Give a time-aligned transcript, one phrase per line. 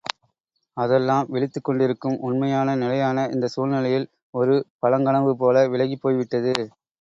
[0.77, 4.09] அதெல்லாம் விழித்துக் கொண்டிருக்கும் உண்மையான நிலையான இந்தச் சூழ்நிலையில்
[4.33, 6.55] ஒரு பழங்கனவு போல விலகிப் போய் விட்டது.